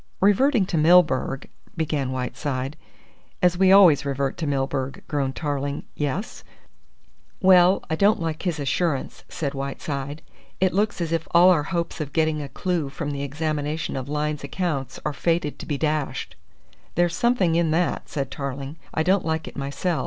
"Reverting 0.19 0.65
to 0.65 0.79
Milburgh," 0.79 1.47
began 1.77 2.11
Whiteside. 2.11 2.75
"As 3.39 3.55
we 3.55 3.71
always 3.71 4.03
revert 4.03 4.35
to 4.37 4.47
Milburgh," 4.47 5.03
groaned 5.07 5.35
Tarling. 5.35 5.83
"Yes?" 5.93 6.43
"Well, 7.39 7.83
I 7.87 7.95
don't 7.95 8.19
like 8.19 8.41
his 8.41 8.59
assurance," 8.59 9.23
said 9.29 9.53
Whiteside. 9.53 10.23
"It 10.59 10.73
looks 10.73 11.01
as 11.01 11.11
if 11.11 11.27
all 11.35 11.51
our 11.51 11.61
hopes 11.69 12.01
of 12.01 12.13
getting 12.13 12.41
a 12.41 12.49
clue 12.49 12.89
from 12.89 13.11
the 13.11 13.21
examination 13.21 13.95
of 13.95 14.09
Lyne's 14.09 14.43
accounts 14.43 14.99
are 15.05 15.13
fated 15.13 15.59
to 15.59 15.67
be 15.67 15.77
dashed." 15.77 16.35
"There's 16.95 17.15
something 17.15 17.53
in 17.53 17.69
that," 17.69 18.09
said 18.09 18.31
Tarling. 18.31 18.77
"I 18.95 19.03
don't 19.03 19.23
like 19.23 19.47
it 19.47 19.55
myself. 19.55 19.99